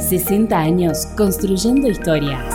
60 0.00 0.58
años 0.58 1.06
construyendo 1.16 1.86
historias. 1.86 2.54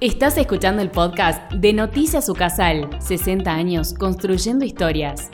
Estás 0.00 0.38
escuchando 0.38 0.82
el 0.82 0.90
podcast 0.90 1.52
de 1.52 1.74
Noticias 1.74 2.28
Ucasal, 2.28 2.88
60 3.00 3.52
años 3.52 3.94
construyendo 3.94 4.64
historias. 4.64 5.30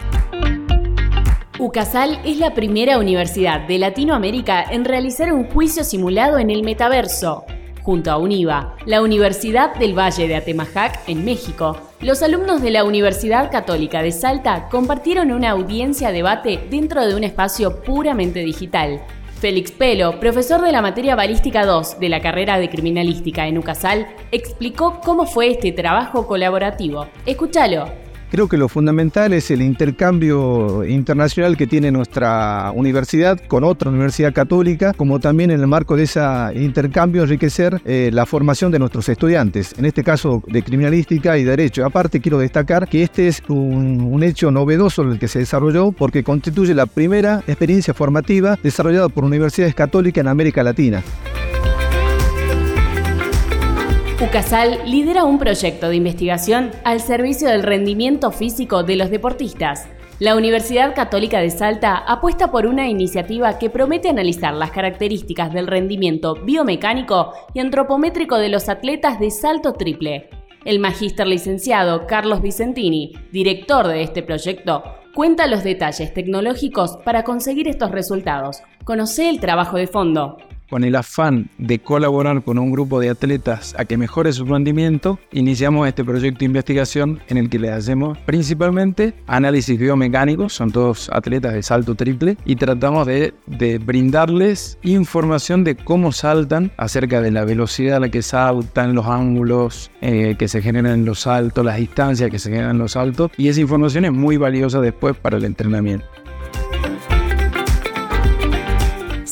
UCASAL 1.59 2.21
es 2.25 2.39
la 2.39 2.53
primera 2.53 2.99
universidad 2.99 3.67
de 3.67 3.79
Latinoamérica 3.79 4.63
en 4.63 4.85
realizar 4.85 5.33
un 5.33 5.45
juicio 5.45 5.85
simulado 5.85 6.39
en 6.39 6.51
el 6.51 6.65
metaverso. 6.65 7.45
Junto 7.89 8.11
a 8.11 8.19
UNIVA, 8.19 8.77
la 8.85 9.01
Universidad 9.01 9.75
del 9.77 9.99
Valle 9.99 10.29
de 10.29 10.37
Atemajac, 10.37 11.09
en 11.09 11.25
México, 11.25 11.75
los 12.03 12.23
alumnos 12.23 12.61
de 12.61 12.71
la 12.71 12.85
Universidad 12.85 13.51
Católica 13.51 14.03
de 14.03 14.13
Salta 14.13 14.69
compartieron 14.69 15.33
una 15.33 15.53
audiencia 15.53 16.13
debate 16.13 16.67
dentro 16.69 17.07
de 17.07 17.15
un 17.15 17.25
espacio 17.25 17.81
puramente 17.81 18.41
digital. 18.41 19.01
Félix 19.41 19.73
Pelo, 19.73 20.21
profesor 20.21 20.61
de 20.61 20.71
la 20.71 20.83
materia 20.83 21.17
Balística 21.17 21.65
2 21.65 21.99
de 21.99 22.11
la 22.11 22.21
carrera 22.21 22.59
de 22.59 22.69
Criminalística 22.69 23.47
en 23.47 23.57
UCASAL, 23.57 24.07
explicó 24.33 25.01
cómo 25.03 25.25
fue 25.25 25.53
este 25.53 25.73
trabajo 25.73 26.27
colaborativo. 26.27 27.07
Escúchalo. 27.25 28.08
Creo 28.31 28.47
que 28.47 28.59
lo 28.59 28.69
fundamental 28.69 29.33
es 29.33 29.51
el 29.51 29.63
intercambio 29.63 30.85
internacional 30.85 31.57
que 31.57 31.67
tiene 31.67 31.91
nuestra 31.91 32.71
universidad 32.75 33.41
con 33.47 33.65
otra 33.65 33.89
universidad 33.89 34.35
católica, 34.35 34.93
como 34.93 35.19
también 35.19 35.51
en 35.51 35.61
el 35.61 35.67
marco 35.67 35.97
de 35.97 36.03
ese 36.03 36.21
intercambio 36.55 37.23
enriquecer 37.23 37.81
eh, 37.87 38.11
la 38.13 38.27
formación 38.27 38.71
de 38.71 38.79
nuestros 38.79 39.09
estudiantes, 39.09 39.75
en 39.79 39.87
este 39.87 40.05
caso 40.05 40.43
de 40.47 40.63
criminalística 40.63 41.39
y 41.39 41.45
derecho. 41.45 41.87
Aparte 41.87 42.21
quiero 42.21 42.39
destacar 42.39 42.87
que 42.87 43.03
este 43.03 43.29
es 43.29 43.43
un, 43.49 44.03
un 44.03 44.23
hecho 44.23 44.51
novedoso 44.51 45.03
el 45.03 45.19
que 45.19 45.29
se 45.29 45.39
desarrolló 45.39 45.93
porque 45.93 46.23
constituye 46.23 46.75
la 46.75 46.85
primera 46.85 47.43
experiencia 47.47 47.95
formativa 47.95 48.59
desarrollada 48.63 49.09
por 49.09 49.25
universidades 49.25 49.75
católicas 49.75 50.21
en 50.21 50.29
América 50.29 50.63
Latina. 50.63 51.03
UCASAL 54.21 54.81
lidera 54.91 55.23
un 55.23 55.39
proyecto 55.39 55.89
de 55.89 55.95
investigación 55.95 56.73
al 56.83 57.01
servicio 57.01 57.49
del 57.49 57.63
rendimiento 57.63 58.33
físico 58.33 58.83
de 58.83 58.97
los 58.97 59.11
deportistas. 59.11 59.87
La 60.19 60.35
Universidad 60.35 60.93
Católica 60.93 61.39
de 61.39 61.51
Salta 61.51 61.99
apuesta 61.99 62.51
por 62.51 62.67
una 62.67 62.89
iniciativa 62.89 63.61
que 63.61 63.71
promete 63.71 64.09
analizar 64.09 64.55
las 64.55 64.73
características 64.73 65.53
del 65.53 65.69
rendimiento 65.69 66.35
biomecánico 66.35 67.33
y 67.55 67.61
antropométrico 67.61 68.39
de 68.39 68.49
los 68.49 68.69
atletas 68.69 69.21
de 69.21 69.31
salto 69.31 69.75
triple. 69.75 70.29
El 70.65 70.81
magíster 70.81 71.29
licenciado 71.29 72.09
Carlos 72.09 72.43
Vicentini, 72.43 73.13
director 73.31 73.87
de 73.87 74.03
este 74.03 74.25
proyecto, 74.25 74.83
cuenta 75.15 75.47
los 75.47 75.63
detalles 75.63 76.13
tecnológicos 76.13 76.97
para 77.05 77.23
conseguir 77.23 77.69
estos 77.69 77.93
resultados. 77.93 78.63
Conoce 78.83 79.31
el 79.31 79.39
trabajo 79.39 79.77
de 79.77 79.87
fondo 79.87 80.39
con 80.69 80.85
el 80.85 80.97
afán 80.97 81.51
de 81.59 81.79
colaborar 81.79 82.43
con 82.43 82.59
un 82.59 82.71
grupo 82.71 83.01
de 83.01 83.11
atletas 83.11 83.75
a 83.79 83.85
que 83.85 83.97
mejore 83.97 84.33
su 84.33 84.45
rendimiento, 84.45 85.19
iniciamos 85.33 85.89
este 85.89 86.05
proyecto 86.05 86.41
de 86.41 86.47
investigación 86.47 87.21
en 87.29 87.39
el 87.39 87.51
que 87.51 87.59
le 87.59 87.71
hacemos 87.71 88.19
principalmente 88.19 89.15
análisis 89.27 89.79
biomecánicos, 89.79 90.53
son 90.53 90.71
todos 90.71 91.11
atletas 91.13 91.55
de 91.55 91.63
salto 91.63 91.95
triple, 91.95 92.37
y 92.45 92.57
tratamos 92.57 93.07
de, 93.07 93.33
brindarles 93.85 94.79
información 94.83 95.65
de 95.65 95.77
cómo 95.77 96.13
saltan, 96.13 96.71
acerca 96.77 97.21
de 97.21 97.31
la 97.31 97.45
velocidad 97.45 97.97
a 97.97 98.01
la 98.01 98.09
que 98.09 98.23
saltan, 98.23 98.95
los 98.95 99.07
ángulos 99.07 99.91
eh, 100.01 100.37
que 100.39 100.49
se 100.49 100.63
generan 100.63 100.93
en 100.93 101.05
los 101.05 101.21
saltos, 101.21 101.65
las 101.65 101.77
distancias 101.77 102.31
que 102.31 102.39
se 102.39 102.51
generan 102.51 102.73
en 102.73 102.79
los 102.79 102.93
saltos, 102.93 103.31
y 103.37 103.49
esa 103.49 103.61
información 103.61 104.05
es 104.05 104.13
muy 104.13 104.37
valiosa 104.37 104.81
después 104.81 105.17
para 105.17 105.37
el 105.37 105.45
entrenamiento. 105.45 106.07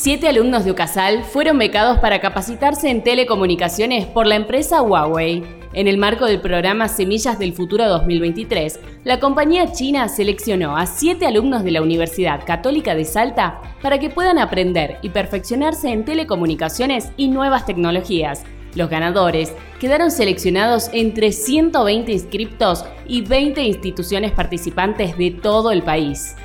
Siete 0.07 0.29
alumnos 0.29 0.65
de 0.65 0.71
UCASAL 0.71 1.25
fueron 1.25 1.59
becados 1.59 1.99
para 1.99 2.21
capacitarse 2.21 2.91
en 2.91 3.03
telecomunicaciones 3.03 4.07
por 4.07 4.29
la 4.29 4.37
empresa 4.37 4.81
Huawei. 4.81 5.43
En 5.73 5.89
el 5.89 5.99
marco 5.99 6.27
del 6.27 6.41
programa 6.41 6.87
Semillas 6.87 7.41
del 7.41 7.55
Futuro 7.55 7.89
2023, 7.89 8.79
la 9.03 9.19
compañía 9.19 9.73
china 9.73 10.07
seleccionó 10.07 10.77
a 10.77 10.87
siete 10.87 11.27
alumnos 11.27 11.65
de 11.65 11.73
la 11.73 11.83
Universidad 11.83 12.45
Católica 12.47 12.95
de 12.95 13.05
Salta 13.05 13.61
para 13.83 13.99
que 13.99 14.09
puedan 14.09 14.39
aprender 14.39 14.99
y 15.03 15.09
perfeccionarse 15.09 15.91
en 15.91 16.05
telecomunicaciones 16.05 17.11
y 17.17 17.27
nuevas 17.27 17.67
tecnologías. 17.67 18.45
Los 18.77 18.89
ganadores 18.89 19.55
quedaron 19.81 20.13
seleccionados 20.13 20.89
entre 20.93 21.33
120 21.33 22.13
inscriptos 22.13 22.85
y 23.09 23.23
20 23.23 23.61
instituciones 23.61 24.31
participantes 24.31 25.19
de 25.19 25.33
todo 25.33 25.73
el 25.73 25.83
país. 25.83 26.37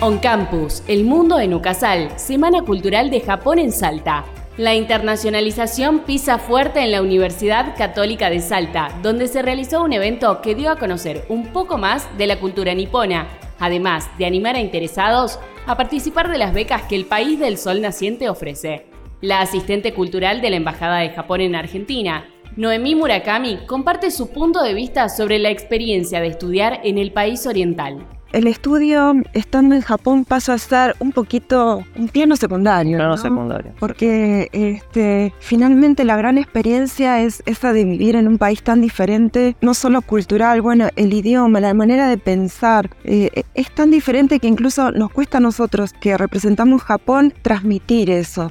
On 0.00 0.18
Campus, 0.18 0.84
El 0.86 1.02
Mundo 1.02 1.40
en 1.40 1.52
Ucasal, 1.52 2.16
Semana 2.20 2.62
Cultural 2.62 3.10
de 3.10 3.20
Japón 3.20 3.58
en 3.58 3.72
Salta. 3.72 4.24
La 4.56 4.76
internacionalización 4.76 6.04
pisa 6.04 6.38
fuerte 6.38 6.78
en 6.84 6.92
la 6.92 7.02
Universidad 7.02 7.76
Católica 7.76 8.30
de 8.30 8.38
Salta, 8.38 8.96
donde 9.02 9.26
se 9.26 9.42
realizó 9.42 9.82
un 9.82 9.92
evento 9.92 10.40
que 10.40 10.54
dio 10.54 10.70
a 10.70 10.78
conocer 10.78 11.24
un 11.28 11.48
poco 11.48 11.78
más 11.78 12.16
de 12.16 12.28
la 12.28 12.38
cultura 12.38 12.74
nipona, 12.74 13.26
además 13.58 14.08
de 14.18 14.26
animar 14.26 14.54
a 14.54 14.60
interesados 14.60 15.40
a 15.66 15.76
participar 15.76 16.30
de 16.30 16.38
las 16.38 16.54
becas 16.54 16.82
que 16.82 16.94
el 16.94 17.06
país 17.06 17.40
del 17.40 17.58
sol 17.58 17.80
naciente 17.80 18.28
ofrece. 18.28 18.86
La 19.20 19.40
asistente 19.40 19.94
cultural 19.94 20.40
de 20.40 20.50
la 20.50 20.56
Embajada 20.58 20.98
de 20.98 21.10
Japón 21.10 21.40
en 21.40 21.56
Argentina, 21.56 22.24
Noemí 22.54 22.94
Murakami, 22.94 23.66
comparte 23.66 24.12
su 24.12 24.30
punto 24.30 24.62
de 24.62 24.74
vista 24.74 25.08
sobre 25.08 25.40
la 25.40 25.50
experiencia 25.50 26.20
de 26.20 26.28
estudiar 26.28 26.82
en 26.84 26.98
el 26.98 27.10
país 27.10 27.48
oriental 27.48 28.06
el 28.32 28.46
estudio 28.46 29.14
estando 29.32 29.74
en 29.74 29.80
Japón 29.80 30.24
pasa 30.24 30.54
a 30.54 30.58
ser 30.58 30.96
un 30.98 31.12
poquito 31.12 31.84
un 31.96 32.08
piano 32.08 32.36
secundario. 32.36 32.96
Piano 32.98 33.16
secundario. 33.16 33.72
Porque 33.78 34.48
este, 34.52 35.32
finalmente 35.40 36.04
la 36.04 36.16
gran 36.16 36.38
experiencia 36.38 37.20
es 37.20 37.42
esa 37.46 37.72
de 37.72 37.84
vivir 37.84 38.16
en 38.16 38.28
un 38.28 38.38
país 38.38 38.62
tan 38.62 38.80
diferente, 38.80 39.56
no 39.60 39.74
solo 39.74 40.02
cultural, 40.02 40.60
bueno, 40.60 40.88
el 40.96 41.12
idioma, 41.12 41.60
la 41.60 41.74
manera 41.74 42.08
de 42.08 42.18
pensar, 42.18 42.90
eh, 43.04 43.44
es 43.54 43.70
tan 43.72 43.90
diferente 43.90 44.38
que 44.40 44.48
incluso 44.48 44.90
nos 44.92 45.10
cuesta 45.10 45.38
a 45.38 45.40
nosotros 45.40 45.92
que 45.92 46.16
representamos 46.16 46.82
Japón 46.82 47.32
transmitir 47.42 48.10
eso. 48.10 48.50